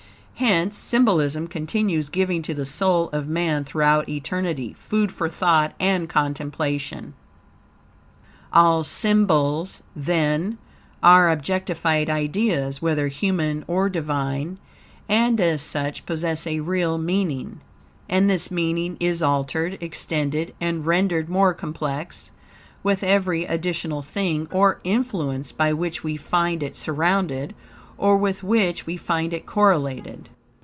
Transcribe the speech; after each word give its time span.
Hence, 0.35 0.75
symbolism 0.75 1.47
continues 1.47 2.09
giving 2.09 2.41
to 2.41 2.55
the 2.55 2.65
soul 2.65 3.09
of 3.09 3.27
man, 3.27 3.63
throughout 3.63 4.09
eternity, 4.09 4.73
food 4.73 5.11
for 5.11 5.29
thought 5.29 5.75
and 5.79 6.09
contemplation. 6.09 7.13
All 8.51 8.83
symbols, 8.83 9.83
then, 9.95 10.57
are 11.03 11.29
objectified 11.29 12.09
ideas, 12.09 12.81
whether 12.81 13.07
human 13.07 13.63
or 13.67 13.87
Divine; 13.87 14.57
and 15.07 15.39
as 15.39 15.61
such 15.61 16.07
possess 16.07 16.47
a 16.47 16.61
real 16.61 16.97
meaning; 16.97 17.61
and 18.09 18.27
this 18.27 18.49
meaning 18.49 18.97
is 18.99 19.21
altered, 19.21 19.77
extended 19.79 20.55
and 20.59 20.87
rendered 20.87 21.29
more 21.29 21.53
complex 21.53 22.31
with 22.81 23.03
every 23.03 23.43
additional 23.45 24.01
thing 24.01 24.47
or 24.51 24.79
influence 24.83 25.51
by 25.51 25.71
which 25.71 26.03
we 26.03 26.17
find 26.17 26.63
it 26.63 26.75
surrounded, 26.75 27.53
or 27.97 28.17
with 28.17 28.41
which, 28.41 28.87
we 28.87 28.97
find 28.97 29.31
it 29.31 29.45
correlated. 29.45 30.27